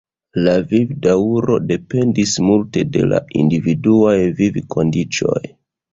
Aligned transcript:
La 0.45 0.53
vivdaŭro 0.71 1.57
dependis 1.73 2.33
multe 2.47 2.85
de 2.97 3.05
la 3.13 3.19
individuaj 3.43 4.19
vivkondiĉoj. 4.41 5.41